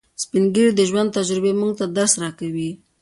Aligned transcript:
سپین 0.23 0.45
ږیری 0.53 0.71
د 0.75 0.81
ژوند 0.89 1.13
تجربې 1.17 1.51
موږ 1.59 1.71
ته 1.79 1.85
درس 1.97 2.13
راکوي 2.23 2.71